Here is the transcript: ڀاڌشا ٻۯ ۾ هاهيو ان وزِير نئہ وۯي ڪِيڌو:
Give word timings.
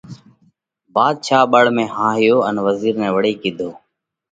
ڀاڌشا 0.93 1.39
ٻۯ 1.51 1.61
۾ 1.75 1.85
هاهيو 1.95 2.37
ان 2.47 2.55
وزِير 2.67 2.93
نئہ 3.01 3.09
وۯي 3.15 3.33
ڪِيڌو: 3.41 3.69